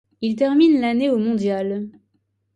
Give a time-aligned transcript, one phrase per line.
[0.21, 1.89] Il termine l'année au mondial.